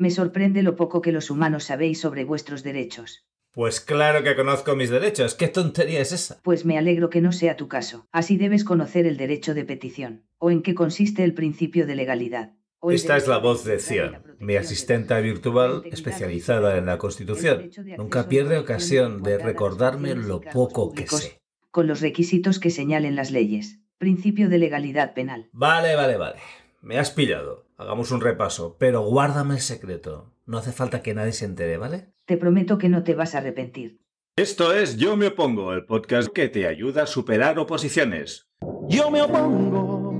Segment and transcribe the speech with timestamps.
[0.00, 3.26] Me sorprende lo poco que los humanos sabéis sobre vuestros derechos.
[3.52, 5.34] Pues claro que conozco mis derechos.
[5.34, 6.40] ¿Qué tontería es esa?
[6.42, 8.08] Pues me alegro que no sea tu caso.
[8.10, 12.54] Así debes conocer el derecho de petición, o en qué consiste el principio de legalidad.
[12.88, 17.70] Esta es la voz de protección mi asistenta virtual especializada en la Constitución.
[17.98, 21.42] Nunca pierde ocasión de recordarme lo poco que sé.
[21.70, 23.80] Con los requisitos que señalen las leyes.
[23.98, 25.50] Principio de legalidad penal.
[25.52, 26.38] Vale, vale, vale.
[26.82, 27.66] Me has pillado.
[27.76, 30.32] Hagamos un repaso, pero guárdame el secreto.
[30.46, 32.08] No hace falta que nadie se entere, ¿vale?
[32.24, 34.00] Te prometo que no te vas a arrepentir.
[34.36, 38.48] Esto es Yo me opongo, el podcast que te ayuda a superar oposiciones.
[38.88, 40.14] Yo me opongo.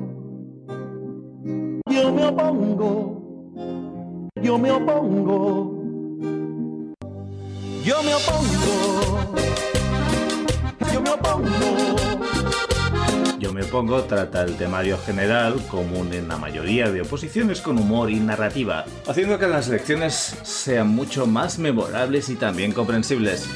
[1.91, 4.30] Yo me opongo.
[4.42, 5.82] Yo me opongo.
[7.82, 9.34] Yo me opongo.
[10.92, 12.09] Yo me opongo.
[13.60, 18.18] Me opongo trata el temario general común en la mayoría de oposiciones con humor y
[18.18, 23.46] narrativa, haciendo que las lecciones sean mucho más memorables y también comprensibles.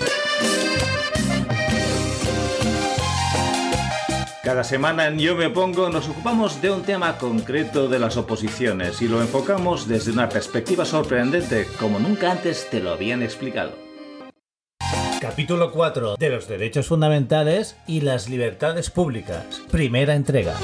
[4.42, 9.00] Cada semana en Yo me opongo nos ocupamos de un tema concreto de las oposiciones
[9.00, 13.83] y lo enfocamos desde una perspectiva sorprendente como nunca antes te lo habían explicado.
[15.24, 19.62] Capítulo 4 de los derechos fundamentales y las libertades públicas.
[19.70, 20.54] Primera entrega.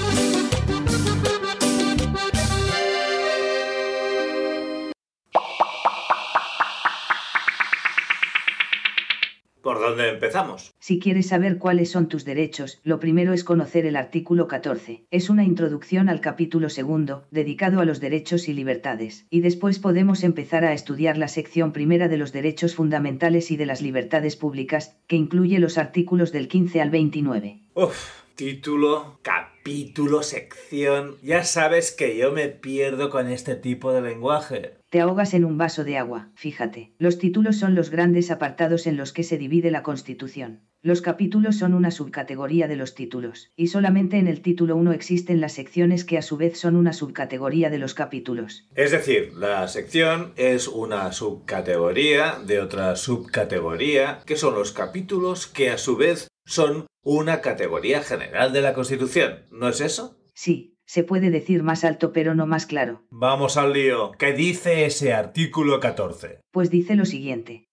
[9.62, 10.69] ¿Por dónde empezamos?
[10.82, 15.04] Si quieres saber cuáles son tus derechos, lo primero es conocer el artículo 14.
[15.10, 20.24] Es una introducción al capítulo segundo, dedicado a los derechos y libertades, y después podemos
[20.24, 24.96] empezar a estudiar la sección primera de los derechos fundamentales y de las libertades públicas,
[25.06, 27.60] que incluye los artículos del 15 al 29.
[27.74, 31.16] Uf, título, capítulo, sección.
[31.22, 34.79] Ya sabes que yo me pierdo con este tipo de lenguaje.
[34.90, 36.94] Te ahogas en un vaso de agua, fíjate.
[36.98, 40.62] Los títulos son los grandes apartados en los que se divide la Constitución.
[40.82, 45.40] Los capítulos son una subcategoría de los títulos, y solamente en el título 1 existen
[45.40, 48.66] las secciones que a su vez son una subcategoría de los capítulos.
[48.74, 55.70] Es decir, la sección es una subcategoría de otra subcategoría, que son los capítulos que
[55.70, 59.44] a su vez son una categoría general de la Constitución.
[59.52, 60.18] ¿No es eso?
[60.34, 63.04] Sí, se puede decir más alto pero no más claro.
[63.10, 64.10] Vamos al lío.
[64.18, 66.40] ¿Qué dice ese artículo 14?
[66.50, 67.68] Pues dice lo siguiente.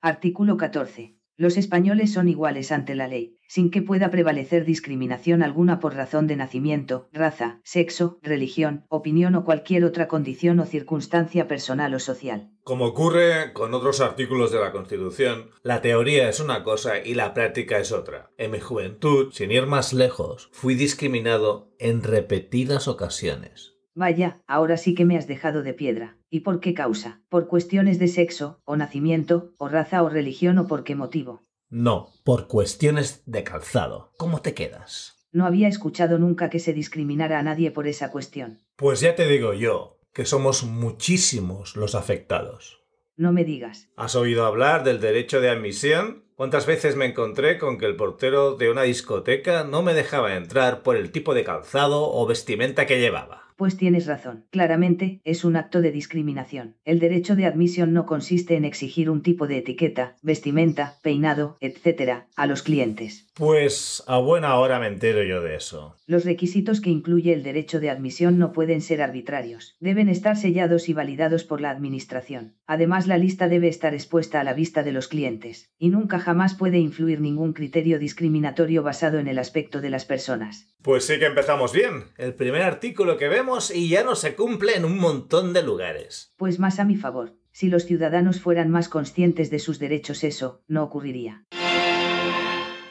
[0.00, 1.16] Artículo 14.
[1.36, 6.28] Los españoles son iguales ante la ley, sin que pueda prevalecer discriminación alguna por razón
[6.28, 12.52] de nacimiento, raza, sexo, religión, opinión o cualquier otra condición o circunstancia personal o social.
[12.62, 17.34] Como ocurre con otros artículos de la Constitución, la teoría es una cosa y la
[17.34, 18.30] práctica es otra.
[18.38, 23.73] En mi juventud, sin ir más lejos, fui discriminado en repetidas ocasiones.
[23.94, 26.16] Vaya, ahora sí que me has dejado de piedra.
[26.28, 27.22] ¿Y por qué causa?
[27.28, 31.44] ¿Por cuestiones de sexo, o nacimiento, o raza o religión o por qué motivo?
[31.70, 34.12] No, por cuestiones de calzado.
[34.18, 35.28] ¿Cómo te quedas?
[35.30, 38.60] No había escuchado nunca que se discriminara a nadie por esa cuestión.
[38.76, 42.82] Pues ya te digo yo, que somos muchísimos los afectados.
[43.16, 43.90] No me digas.
[43.96, 46.24] ¿Has oído hablar del derecho de admisión?
[46.34, 50.82] ¿Cuántas veces me encontré con que el portero de una discoteca no me dejaba entrar
[50.82, 53.43] por el tipo de calzado o vestimenta que llevaba?
[53.56, 54.46] Pues tienes razón.
[54.50, 56.76] Claramente, es un acto de discriminación.
[56.84, 62.24] El derecho de admisión no consiste en exigir un tipo de etiqueta, vestimenta, peinado, etc.,
[62.34, 63.28] a los clientes.
[63.34, 65.96] Pues a buena hora me entero yo de eso.
[66.06, 69.76] Los requisitos que incluye el derecho de admisión no pueden ser arbitrarios.
[69.78, 72.54] Deben estar sellados y validados por la Administración.
[72.66, 76.54] Además, la lista debe estar expuesta a la vista de los clientes, y nunca jamás
[76.54, 80.74] puede influir ningún criterio discriminatorio basado en el aspecto de las personas.
[80.82, 82.04] Pues sí que empezamos bien.
[82.16, 86.32] El primer artículo que vemos y ya no se cumple en un montón de lugares.
[86.36, 87.36] Pues más a mi favor.
[87.52, 91.44] Si los ciudadanos fueran más conscientes de sus derechos, eso no ocurriría.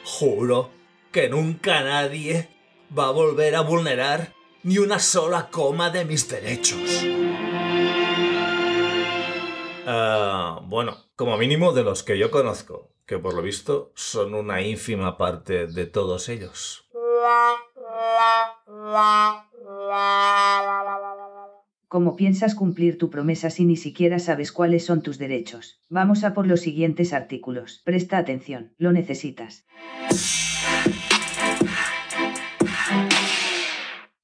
[0.04, 0.70] Juro
[1.10, 2.48] que nunca nadie
[2.96, 7.04] va a volver a vulnerar ni una sola coma de mis derechos.
[9.86, 14.62] Ah, bueno, como mínimo de los que yo conozco, que por lo visto son una
[14.62, 16.88] ínfima parte de todos ellos.
[21.88, 25.80] ¿Cómo piensas cumplir tu promesa si ni siquiera sabes cuáles son tus derechos?
[25.88, 27.82] Vamos a por los siguientes artículos.
[27.84, 29.66] Presta atención, lo necesitas.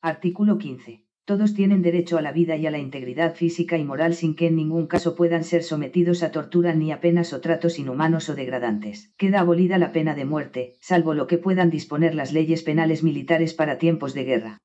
[0.00, 4.14] Artículo 15 todos tienen derecho a la vida y a la integridad física y moral
[4.14, 7.78] sin que en ningún caso puedan ser sometidos a tortura ni a penas o tratos
[7.78, 9.12] inhumanos o degradantes.
[9.16, 13.54] Queda abolida la pena de muerte, salvo lo que puedan disponer las leyes penales militares
[13.54, 14.58] para tiempos de guerra.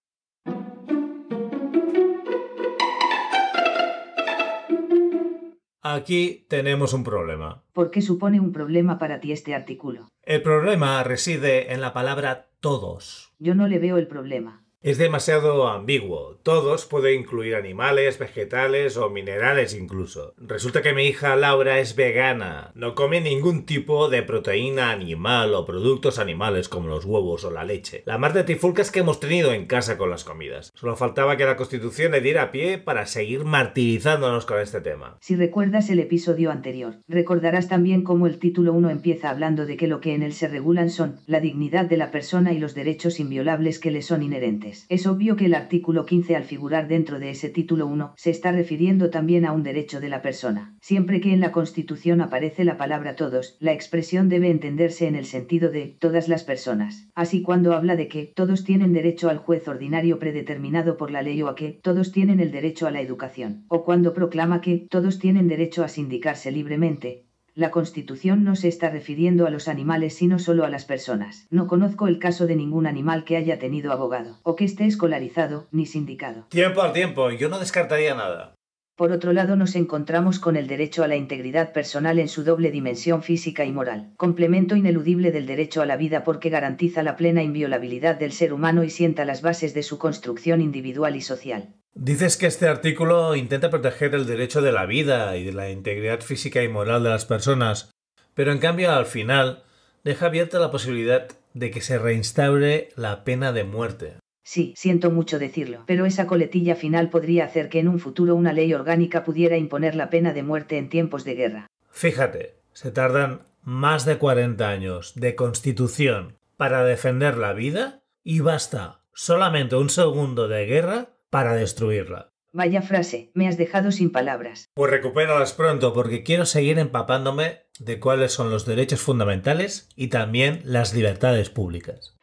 [5.84, 7.62] Aquí tenemos un problema.
[7.74, 10.08] ¿Por qué supone un problema para ti este artículo?
[10.24, 13.36] El problema reside en la palabra todos.
[13.38, 14.65] Yo no le veo el problema.
[14.86, 16.38] Es demasiado ambiguo.
[16.44, 20.36] Todos puede incluir animales, vegetales o minerales incluso.
[20.38, 22.72] Resulta que mi hija Laura es vegana.
[22.76, 27.64] No come ningún tipo de proteína animal o productos animales como los huevos o la
[27.64, 28.04] leche.
[28.06, 30.72] La mar de trifulcas que hemos tenido en casa con las comidas.
[30.76, 35.18] Solo faltaba que la Constitución le diera pie para seguir martirizándonos con este tema.
[35.20, 39.88] Si recuerdas el episodio anterior, recordarás también cómo el título 1 empieza hablando de que
[39.88, 43.20] lo que en él se regulan son la dignidad de la persona y los derechos
[43.20, 44.75] inviolables que le son inherentes.
[44.90, 48.52] Es obvio que el artículo 15 al figurar dentro de ese título 1 se está
[48.52, 50.76] refiriendo también a un derecho de la persona.
[50.82, 55.26] Siempre que en la Constitución aparece la palabra todos, la expresión debe entenderse en el
[55.26, 57.10] sentido de todas las personas.
[57.16, 61.42] Así cuando habla de que todos tienen derecho al juez ordinario predeterminado por la ley
[61.42, 65.20] o a que todos tienen el derecho a la educación, o cuando proclama que todos
[65.20, 67.26] tienen derecho a sindicarse libremente,
[67.56, 71.48] la Constitución no se está refiriendo a los animales sino solo a las personas.
[71.50, 75.68] No conozco el caso de ningún animal que haya tenido abogado, o que esté escolarizado,
[75.72, 76.48] ni sindicado.
[76.50, 78.56] Tiempo al tiempo, yo no descartaría nada.
[78.98, 82.72] Por otro lado nos encontramos con el derecho a la integridad personal en su doble
[82.72, 87.44] dimensión física y moral, complemento ineludible del derecho a la vida porque garantiza la plena
[87.44, 91.76] inviolabilidad del ser humano y sienta las bases de su construcción individual y social.
[91.98, 96.20] Dices que este artículo intenta proteger el derecho de la vida y de la integridad
[96.20, 97.90] física y moral de las personas,
[98.34, 99.64] pero en cambio al final
[100.04, 104.18] deja abierta la posibilidad de que se reinstaure la pena de muerte.
[104.44, 108.52] Sí, siento mucho decirlo, pero esa coletilla final podría hacer que en un futuro una
[108.52, 111.68] ley orgánica pudiera imponer la pena de muerte en tiempos de guerra.
[111.90, 119.00] Fíjate, se tardan más de 40 años de constitución para defender la vida y basta
[119.14, 122.32] solamente un segundo de guerra para destruirla.
[122.54, 124.70] Vaya frase, me has dejado sin palabras.
[124.74, 130.62] Pues recupéralas pronto porque quiero seguir empapándome de cuáles son los derechos fundamentales y también
[130.64, 132.18] las libertades públicas.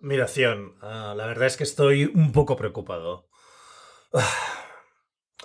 [0.00, 3.28] Miración, ah, la verdad es que estoy un poco preocupado.
[4.12, 4.28] Ah,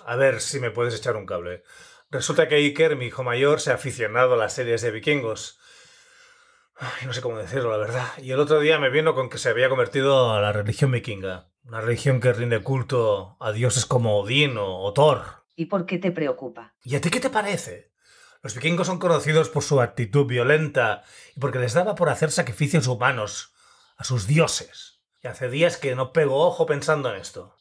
[0.06, 1.62] a ver si me puedes echar un cable.
[2.10, 5.60] Resulta que Iker, mi hijo mayor, se ha aficionado a las series de vikingos.
[6.80, 8.06] Ay, no sé cómo decirlo, la verdad.
[8.18, 11.48] Y el otro día me vino con que se había convertido a la religión vikinga.
[11.64, 15.44] Una religión que rinde culto a dioses como Odín o, Thor.
[15.56, 16.74] ¿Y por qué te preocupa?
[16.84, 17.92] ¿Y a ti qué te parece?
[18.42, 21.02] Los vikingos son conocidos por su actitud violenta
[21.34, 23.52] y porque les daba por hacer sacrificios humanos
[23.96, 25.02] a sus dioses.
[25.20, 27.56] Y hace días que no pego ojo pensando en esto.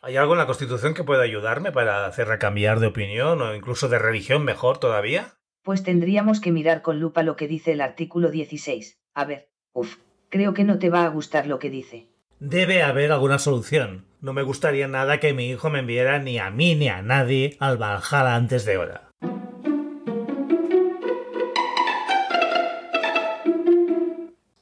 [0.00, 3.88] ¿Hay algo en la Constitución que pueda ayudarme para hacer cambiar de opinión o incluso
[3.88, 5.34] de religión mejor todavía?
[5.62, 8.98] Pues tendríamos que mirar con lupa lo que dice el artículo 16.
[9.14, 9.98] A ver, uff,
[10.28, 12.08] creo que no te va a gustar lo que dice.
[12.40, 14.04] Debe haber alguna solución.
[14.20, 17.56] No me gustaría nada que mi hijo me enviara ni a mí ni a nadie
[17.60, 19.08] al Valhalla antes de hora.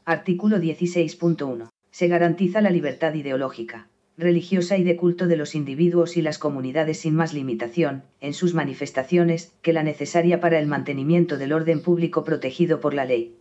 [0.05, 1.71] Artículo 16.1.
[1.91, 3.89] Se garantiza la libertad ideológica
[4.21, 8.55] religiosa y de culto de los individuos y las comunidades sin más limitación, en sus
[8.55, 13.37] manifestaciones, que la necesaria para el mantenimiento del orden público protegido por la ley.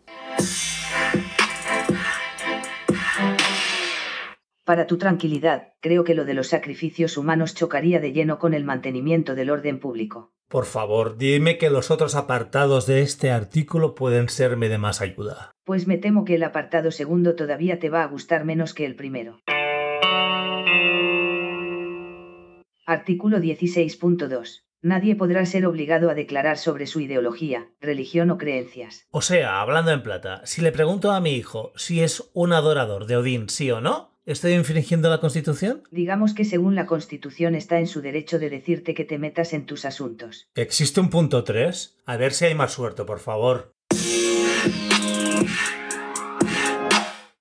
[4.69, 8.63] Para tu tranquilidad, creo que lo de los sacrificios humanos chocaría de lleno con el
[8.63, 10.31] mantenimiento del orden público.
[10.47, 15.51] Por favor, dime que los otros apartados de este artículo pueden serme de más ayuda.
[15.63, 18.95] Pues me temo que el apartado segundo todavía te va a gustar menos que el
[18.95, 19.39] primero.
[22.89, 24.63] Artículo 16.2.
[24.81, 29.05] Nadie podrá ser obligado a declarar sobre su ideología, religión o creencias.
[29.11, 33.05] O sea, hablando en plata, si le pregunto a mi hijo si es un adorador
[33.05, 35.83] de Odín, sí o no, ¿estoy infringiendo la Constitución?
[35.91, 39.67] Digamos que según la Constitución está en su derecho de decirte que te metas en
[39.67, 40.49] tus asuntos.
[40.55, 41.99] ¿Existe un punto 3?
[42.07, 43.75] A ver si hay más suerte, por favor.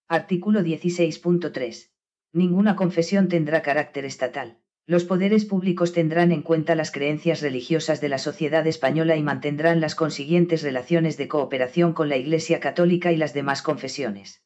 [0.08, 1.90] Artículo 16.3.
[2.34, 4.58] Ninguna confesión tendrá carácter estatal.
[4.88, 9.82] Los poderes públicos tendrán en cuenta las creencias religiosas de la sociedad española y mantendrán
[9.82, 14.42] las consiguientes relaciones de cooperación con la Iglesia Católica y las demás confesiones.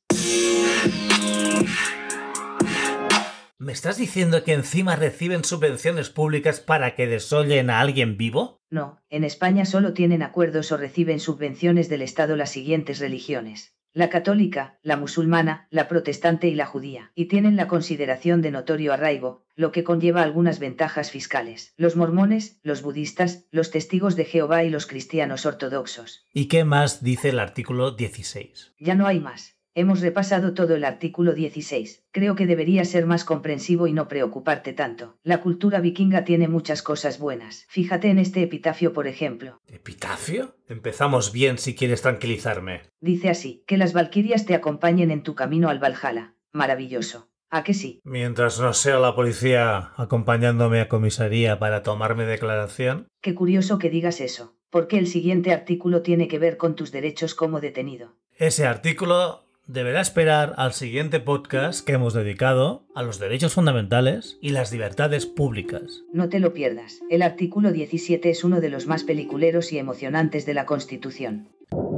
[3.57, 8.61] ¿Me estás diciendo que encima reciben subvenciones públicas para que desollen a alguien vivo?
[8.69, 14.09] No, en España solo tienen acuerdos o reciben subvenciones del Estado las siguientes religiones la
[14.09, 19.45] católica, la musulmana, la protestante y la judía, y tienen la consideración de notorio arraigo,
[19.55, 21.75] lo que conlleva algunas ventajas fiscales.
[21.77, 26.25] Los mormones, los budistas, los testigos de Jehová y los cristianos ortodoxos.
[26.33, 28.75] ¿Y qué más dice el artículo 16?
[28.79, 29.59] Ya no hay más.
[29.75, 32.05] Hemos repasado todo el artículo 16.
[32.13, 35.17] Creo que debería ser más comprensivo y no preocuparte tanto.
[35.23, 37.65] La cultura vikinga tiene muchas cosas buenas.
[37.71, 39.63] Fíjate en este epitafio, por ejemplo.
[39.67, 40.57] ¿Epitafio?
[40.69, 42.83] Empezamos bien si quieres tranquilizarme.
[43.01, 46.35] Dice así, que las valquirias te acompañen en tu camino al Valhalla.
[46.53, 47.31] Maravilloso.
[47.49, 48.03] ¿A que sí?
[48.05, 53.07] Mientras no sea la policía acompañándome a comisaría para tomarme declaración.
[53.23, 57.35] Qué curioso que digas eso, porque el siguiente artículo tiene que ver con tus derechos
[57.35, 58.17] como detenido.
[58.37, 64.51] Ese artículo deberá esperar al siguiente podcast que hemos dedicado a los derechos fundamentales y
[64.51, 66.03] las libertades públicas.
[66.13, 67.01] No te lo pierdas.
[67.11, 71.49] El artículo 17 es uno de los más peliculeros y emocionantes de la Constitución.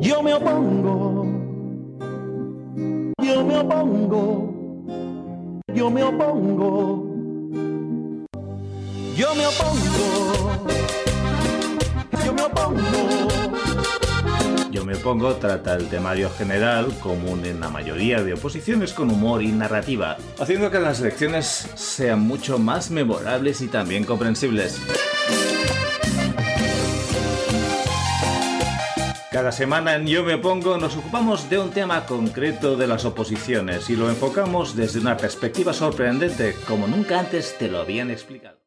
[0.01, 1.27] Yo me opongo.
[3.23, 4.55] Yo me opongo.
[5.75, 7.15] Yo me opongo.
[9.17, 10.67] Yo me opongo.
[12.25, 13.44] Yo me opongo.
[14.75, 19.41] Yo me opongo trata el temario general, común en la mayoría de oposiciones con humor
[19.41, 24.83] y narrativa, haciendo que las elecciones sean mucho más memorables y también comprensibles.
[29.31, 33.89] Cada semana en Yo me pongo nos ocupamos de un tema concreto de las oposiciones
[33.91, 38.64] y lo enfocamos desde una perspectiva sorprendente como nunca antes te lo habían explicado.